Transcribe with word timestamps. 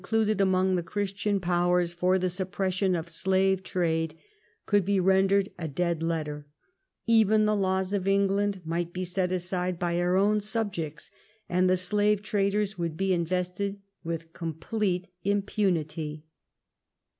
91 0.03 0.07
eonoladed 0.37 0.41
among 0.41 0.75
the 0.75 0.81
Christian 0.81 1.39
Powers 1.39 1.93
for 1.93 2.17
the 2.17 2.31
suppression 2.31 2.95
of 2.95 3.05
sUre 3.07 3.55
trade 3.63 4.15
could 4.65 4.83
be 4.83 4.99
rendered 4.99 5.49
a 5.59 5.67
dead 5.67 6.01
letter; 6.01 6.47
even 7.05 7.45
the 7.45 7.55
laws 7.55 7.93
of 7.93 8.07
England 8.07 8.61
might 8.65 8.93
be 8.93 9.03
set 9.05 9.31
aside 9.31 9.77
by 9.77 9.97
her 9.97 10.17
own 10.17 10.39
subjects, 10.41 11.11
and 11.47 11.69
the 11.69 11.77
slaye 11.77 12.19
traders 12.19 12.79
would 12.79 12.97
be 12.97 13.13
inyested 13.15 13.79
with 14.03 14.33
complete 14.33 15.05
impunity. 15.23 16.25